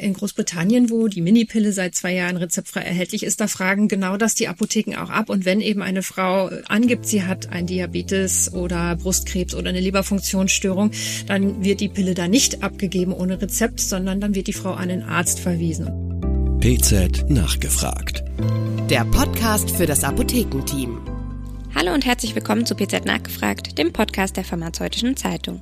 [0.00, 4.34] In Großbritannien, wo die Minipille seit zwei Jahren rezeptfrei erhältlich ist, da fragen genau das
[4.34, 5.28] die Apotheken auch ab.
[5.28, 10.92] Und wenn eben eine Frau angibt, sie hat ein Diabetes oder Brustkrebs oder eine Leberfunktionsstörung,
[11.26, 14.88] dann wird die Pille da nicht abgegeben ohne Rezept, sondern dann wird die Frau an
[14.88, 15.90] den Arzt verwiesen.
[16.60, 18.24] PZ nachgefragt.
[18.88, 20.98] Der Podcast für das Apothekenteam.
[21.74, 25.60] Hallo und herzlich willkommen zu PZ nachgefragt, dem Podcast der Pharmazeutischen Zeitung.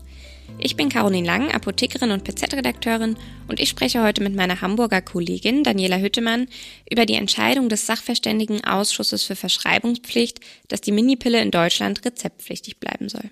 [0.61, 3.16] Ich bin Caroline Lang, Apothekerin und PZ-Redakteurin
[3.46, 6.48] und ich spreche heute mit meiner Hamburger Kollegin Daniela Hüttemann
[6.90, 13.31] über die Entscheidung des Sachverständigenausschusses für Verschreibungspflicht, dass die Minipille in Deutschland rezeptpflichtig bleiben soll.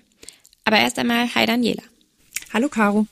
[0.63, 1.83] Aber erst einmal, hi Daniela.
[2.53, 3.07] Hallo Caro.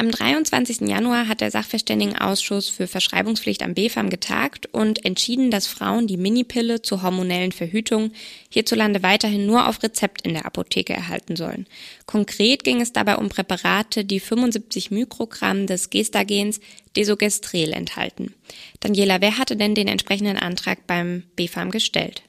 [0.00, 0.82] Am 23.
[0.82, 6.82] Januar hat der Sachverständigenausschuss für Verschreibungspflicht am BfArM getagt und entschieden, dass Frauen die Minipille
[6.82, 8.12] zur hormonellen Verhütung
[8.48, 11.66] hierzulande weiterhin nur auf Rezept in der Apotheke erhalten sollen.
[12.06, 16.60] Konkret ging es dabei um Präparate, die 75 Mikrogramm des Gestagens
[16.94, 18.34] Desogestrel enthalten.
[18.78, 22.22] Daniela, wer hatte denn den entsprechenden Antrag beim BfArM gestellt?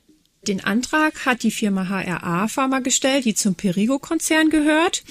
[0.48, 5.04] Den Antrag hat die Firma HRA Pharma gestellt, die zum Perigo-Konzern gehört.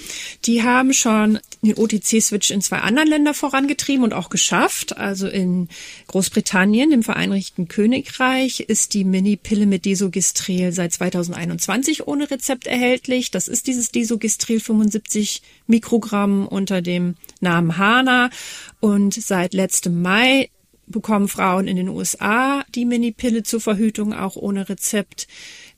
[0.45, 4.97] Die haben schon den OTC-Switch in zwei anderen Ländern vorangetrieben und auch geschafft.
[4.97, 5.69] Also in
[6.07, 13.29] Großbritannien, im Vereinigten Königreich, ist die Mini-Pille mit Desogistrel seit 2021 ohne Rezept erhältlich.
[13.29, 18.31] Das ist dieses Desogistrel 75 Mikrogramm unter dem Namen HANA.
[18.79, 20.49] Und seit letztem Mai
[20.89, 25.27] bekommen Frauen in den USA die Minipille zur Verhütung auch ohne Rezept.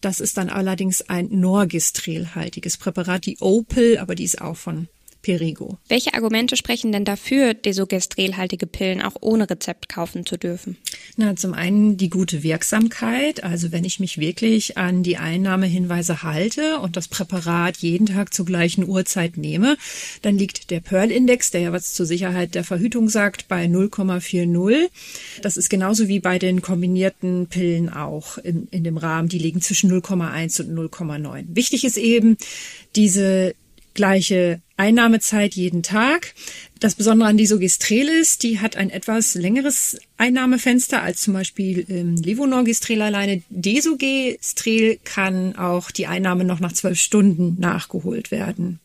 [0.01, 4.87] Das ist dann allerdings ein Norgistrelhaltiges Präparat, die Opel, aber die ist auch von
[5.22, 5.77] Perigo.
[5.88, 10.78] Welche Argumente sprechen denn dafür, desogestrelhaltige Pillen auch ohne Rezept kaufen zu dürfen?
[11.17, 13.44] Na, zum einen die gute Wirksamkeit.
[13.44, 18.45] Also wenn ich mich wirklich an die Einnahmehinweise halte und das Präparat jeden Tag zur
[18.45, 19.78] gleichen Uhrzeit nehme,
[20.22, 24.89] dann liegt der Pearl-Index, der ja was zur Sicherheit der Verhütung sagt, bei 0,40.
[25.41, 29.30] Das ist genauso wie bei den kombinierten Pillen auch in, in dem Rahmen.
[29.30, 31.45] Die liegen zwischen 0,1 und 0,9.
[31.50, 32.38] Wichtig ist eben,
[32.95, 33.56] diese
[33.94, 36.34] gleiche Einnahmezeit jeden Tag.
[36.79, 42.16] Das Besondere an Disogistrel ist, die hat ein etwas längeres Einnahmefenster als zum Beispiel ähm,
[42.16, 43.44] Levonorgistrel alleine.
[43.50, 48.80] Desogestrel kann auch die Einnahme noch nach zwölf Stunden nachgeholt werden.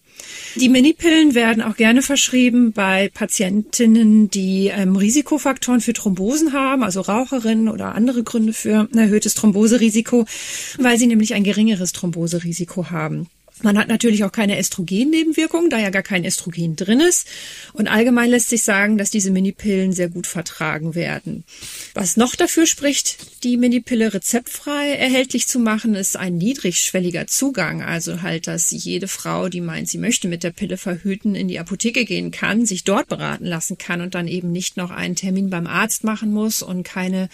[0.57, 7.03] Die Minipillen werden auch gerne verschrieben bei Patientinnen, die ähm, Risikofaktoren für Thrombosen haben, also
[7.03, 10.27] Raucherinnen oder andere Gründe für ein erhöhtes Thromboserisiko,
[10.79, 13.29] weil sie nämlich ein geringeres Thromboserisiko haben.
[13.63, 17.27] Man hat natürlich auch keine Östrogen-Nebenwirkungen, da ja gar kein Östrogen drin ist.
[17.73, 21.45] Und allgemein lässt sich sagen, dass diese Minipillen sehr gut vertragen werden.
[21.95, 27.83] Was noch dafür spricht, die Minipille rezeptfrei erhältlich zu machen, ist ein niedrigschwelliger Zugang.
[27.83, 31.59] Also halt, dass jede Frau, die meint, sie möchte mit der Pille verhüten, in die
[31.59, 35.49] Apotheke gehen kann, sich dort beraten lassen kann und dann eben nicht noch einen Termin
[35.49, 37.31] beim Arzt machen muss und keine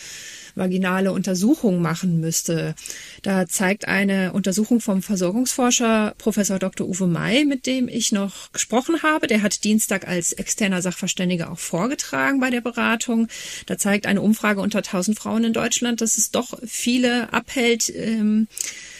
[0.55, 2.75] vaginale Untersuchung machen müsste.
[3.23, 6.89] Da zeigt eine Untersuchung vom Versorgungsforscher Professor Dr.
[6.89, 9.27] Uwe May, mit dem ich noch gesprochen habe.
[9.27, 13.29] Der hat Dienstag als externer Sachverständiger auch vorgetragen bei der Beratung.
[13.67, 18.49] Da zeigt eine Umfrage unter 1000 Frauen in Deutschland, dass es doch viele abhält, ähm,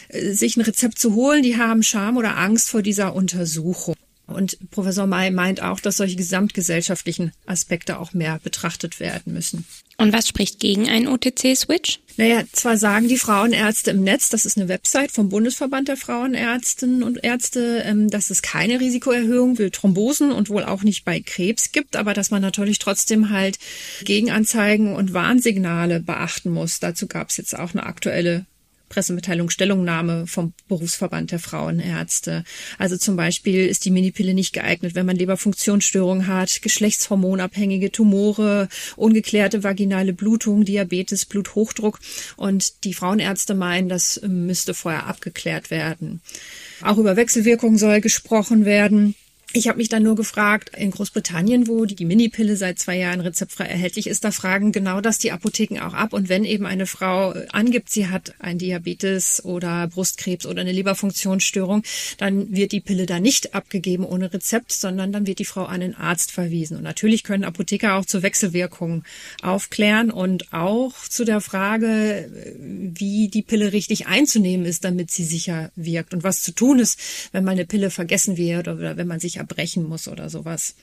[0.09, 1.43] sich ein Rezept zu holen.
[1.43, 3.95] Die haben Scham oder Angst vor dieser Untersuchung.
[4.25, 9.65] Und Professor May meint auch, dass solche gesamtgesellschaftlichen Aspekte auch mehr betrachtet werden müssen.
[9.97, 11.99] Und was spricht gegen einen OTC-Switch?
[12.15, 17.03] Naja, zwar sagen die Frauenärzte im Netz, das ist eine Website vom Bundesverband der Frauenärztinnen
[17.03, 21.71] und Ärzte, ähm, dass es keine Risikoerhöhung für Thrombosen und wohl auch nicht bei Krebs
[21.71, 23.57] gibt, aber dass man natürlich trotzdem halt
[24.03, 26.79] Gegenanzeigen und Warnsignale beachten muss.
[26.79, 28.45] Dazu gab es jetzt auch eine aktuelle
[28.93, 32.43] Pressemitteilung, Stellungnahme vom Berufsverband der Frauenärzte.
[32.77, 39.63] Also zum Beispiel ist die Minipille nicht geeignet, wenn man Leberfunktionsstörungen hat, geschlechtshormonabhängige Tumore, ungeklärte
[39.63, 41.99] vaginale Blutung, Diabetes, Bluthochdruck.
[42.37, 46.21] Und die Frauenärzte meinen, das müsste vorher abgeklärt werden.
[46.81, 49.15] Auch über Wechselwirkungen soll gesprochen werden.
[49.55, 53.65] Ich habe mich dann nur gefragt, in Großbritannien, wo die Minipille seit zwei Jahren rezeptfrei
[53.65, 56.13] erhältlich ist, da fragen genau das die Apotheken auch ab.
[56.13, 61.83] Und wenn eben eine Frau angibt, sie hat ein Diabetes oder Brustkrebs oder eine Leberfunktionsstörung,
[62.17, 65.81] dann wird die Pille da nicht abgegeben ohne Rezept, sondern dann wird die Frau an
[65.81, 66.77] den Arzt verwiesen.
[66.77, 69.03] Und natürlich können Apotheker auch zu Wechselwirkungen
[69.43, 72.27] aufklären und auch zu der Frage,
[72.59, 76.99] wie die Pille richtig einzunehmen ist, damit sie sicher wirkt und was zu tun ist,
[77.33, 80.75] wenn mal eine Pille vergessen wird oder wenn man sich erbrechen muss oder sowas.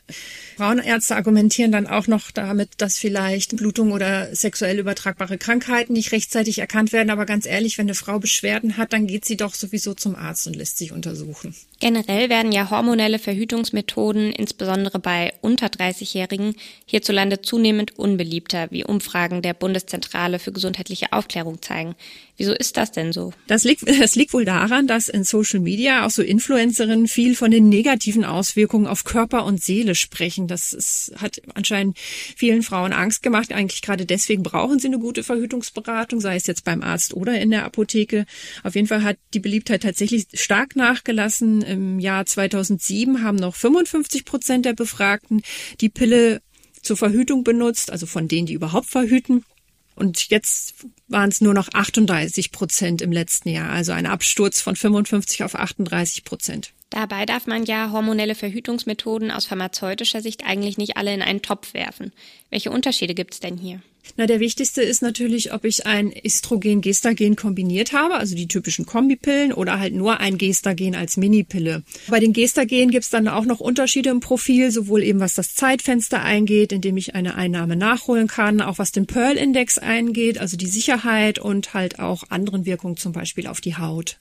[0.56, 6.58] Frauenärzte argumentieren dann auch noch damit, dass vielleicht Blutung oder sexuell übertragbare Krankheiten nicht rechtzeitig
[6.58, 7.10] erkannt werden.
[7.10, 10.46] Aber ganz ehrlich, wenn eine Frau Beschwerden hat, dann geht sie doch sowieso zum Arzt
[10.46, 11.54] und lässt sich untersuchen.
[11.80, 16.54] Generell werden ja hormonelle Verhütungsmethoden, insbesondere bei unter 30-Jährigen,
[16.84, 21.94] hierzulande zunehmend unbeliebter, wie Umfragen der Bundeszentrale für gesundheitliche Aufklärung zeigen.
[22.36, 23.32] Wieso ist das denn so?
[23.46, 27.50] Das liegt, das liegt wohl daran, dass in Social Media auch so Influencerinnen viel von
[27.50, 28.49] den negativen Auswirkungen
[28.86, 30.46] auf Körper und Seele sprechen.
[30.46, 33.52] Das ist, hat anscheinend vielen Frauen Angst gemacht.
[33.52, 37.50] Eigentlich gerade deswegen brauchen sie eine gute Verhütungsberatung, sei es jetzt beim Arzt oder in
[37.50, 38.26] der Apotheke.
[38.62, 44.24] Auf jeden Fall hat die Beliebtheit tatsächlich stark nachgelassen im Jahr 2007 haben noch 55
[44.24, 45.42] Prozent der Befragten
[45.80, 46.42] die Pille
[46.82, 49.44] zur Verhütung benutzt, also von denen, die überhaupt verhüten.
[49.94, 54.76] Und jetzt waren es nur noch 38 Prozent im letzten Jahr, also ein Absturz von
[54.76, 56.72] 55 auf 38 Prozent.
[56.90, 61.72] Dabei darf man ja hormonelle Verhütungsmethoden aus pharmazeutischer Sicht eigentlich nicht alle in einen Topf
[61.72, 62.12] werfen.
[62.50, 63.80] Welche Unterschiede gibt es denn hier?
[64.16, 69.52] Na, der wichtigste ist natürlich, ob ich ein Östrogen-Gestagen kombiniert habe, also die typischen Kombipillen,
[69.52, 71.82] oder halt nur ein Gestagen als Minipille.
[72.08, 75.54] Bei den Gestagen gibt es dann auch noch Unterschiede im Profil, sowohl eben was das
[75.54, 80.56] Zeitfenster eingeht, in dem ich eine Einnahme nachholen kann, auch was den Pearl-Index eingeht, also
[80.56, 84.18] die Sicherheit und halt auch anderen Wirkungen, zum Beispiel auf die Haut.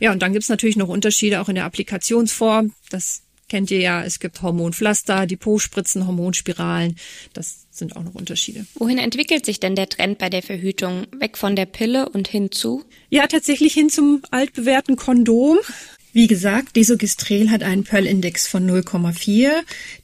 [0.00, 2.72] Ja, und dann gibt's natürlich noch Unterschiede auch in der Applikationsform.
[2.90, 4.04] Das kennt ihr ja.
[4.04, 6.96] Es gibt Hormonpflaster, Depotspritzen, Hormonspiralen.
[7.32, 8.64] Das sind auch noch Unterschiede.
[8.76, 11.06] Wohin entwickelt sich denn der Trend bei der Verhütung?
[11.18, 12.84] Weg von der Pille und hin zu?
[13.08, 15.58] Ja, tatsächlich hin zum altbewährten Kondom.
[16.12, 19.50] Wie gesagt, Desogistrel hat einen Pearl-Index von 0,4.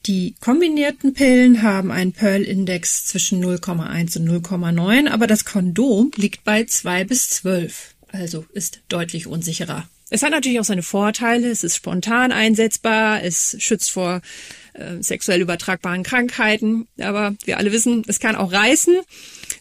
[0.07, 6.65] Die kombinierten Pillen haben einen Pearl-Index zwischen 0,1 und 0,9, aber das Kondom liegt bei
[6.65, 9.89] 2 bis 12 also ist deutlich unsicherer.
[10.09, 11.49] Es hat natürlich auch seine Vorteile.
[11.49, 13.23] Es ist spontan einsetzbar.
[13.25, 14.21] Es schützt vor
[14.75, 16.87] äh, sexuell übertragbaren Krankheiten.
[17.01, 18.99] Aber wir alle wissen, es kann auch reißen.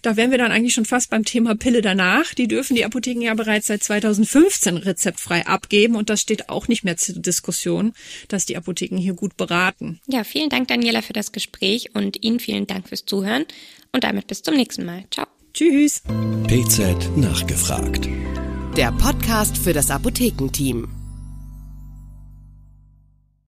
[0.03, 2.36] Da wären wir dann eigentlich schon fast beim Thema Pille danach.
[2.36, 5.95] Die dürfen die Apotheken ja bereits seit 2015 rezeptfrei abgeben.
[5.95, 7.94] Und das steht auch nicht mehr zur Diskussion,
[8.27, 10.00] dass die Apotheken hier gut beraten.
[10.07, 13.45] Ja, vielen Dank, Daniela, für das Gespräch und Ihnen vielen Dank fürs Zuhören.
[13.92, 15.06] Und damit bis zum nächsten Mal.
[15.09, 15.25] Ciao.
[15.53, 16.03] Tschüss.
[16.47, 18.09] PZ nachgefragt.
[18.77, 21.05] Der Podcast für das Apothekenteam.